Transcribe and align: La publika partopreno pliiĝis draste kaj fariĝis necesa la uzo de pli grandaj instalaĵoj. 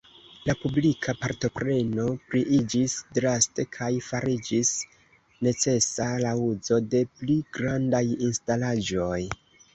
La 0.49 0.53
publika 0.59 1.13
partopreno 1.25 2.05
pliiĝis 2.31 2.95
draste 3.17 3.65
kaj 3.77 3.91
fariĝis 4.07 4.73
necesa 5.49 6.09
la 6.25 6.33
uzo 6.49 6.83
de 6.97 7.05
pli 7.21 7.39
grandaj 7.61 8.03
instalaĵoj. 8.31 9.23